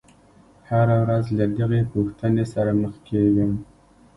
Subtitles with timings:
[0.69, 3.51] هره ورځ له دغې پوښتنې سره مخ کېږم.